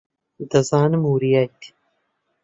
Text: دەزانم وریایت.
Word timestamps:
دەزانم 0.49 1.03
وریایت. 1.07 1.59